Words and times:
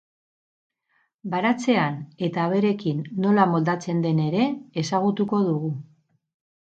Baratzean 1.33 1.99
eta 2.29 2.45
abereekin 2.49 3.03
nola 3.27 3.45
moldatzen 3.55 4.01
den 4.07 4.23
ere 4.25 4.51
ezagutuko 4.85 5.43
dugu. 5.51 5.71